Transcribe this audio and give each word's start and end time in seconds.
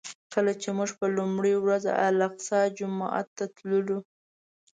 کله 0.33 0.51
چې 0.61 0.69
موږ 0.77 0.91
په 0.99 1.05
لومړي 1.17 1.53
ورځ 1.63 1.83
الاقصی 2.07 2.61
جومات 2.77 3.27
ته 3.37 3.45
تللو. 3.55 3.99